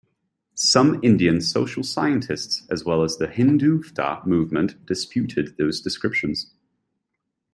Some 0.55 0.99
Indian 1.03 1.41
social 1.41 1.83
scientists, 1.83 2.65
as 2.71 2.83
well 2.83 3.03
as 3.03 3.17
the 3.17 3.27
Hindutva 3.27 4.25
movement, 4.25 4.83
dispute 4.87 5.35
those 5.59 5.79
descriptions. 5.79 6.49